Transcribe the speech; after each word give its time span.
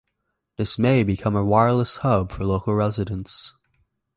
This 0.57 0.79
may 0.79 1.03
become 1.03 1.35
a 1.35 1.45
wireless 1.45 1.97
hub 1.97 2.31
for 2.31 2.43
local 2.43 2.73
residents. 2.73 3.53